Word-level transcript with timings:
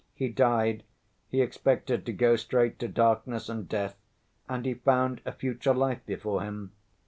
He 0.15 0.29
died; 0.29 0.81
he 1.27 1.43
expected 1.43 2.07
to 2.07 2.11
go 2.11 2.35
straight 2.35 2.79
to 2.79 2.87
darkness 2.87 3.49
and 3.49 3.69
death 3.69 3.97
and 4.49 4.65
he 4.65 4.73
found 4.73 5.21
a 5.25 5.31
future 5.31 5.75
life 5.75 6.03
before 6.07 6.41
him. 6.41 6.71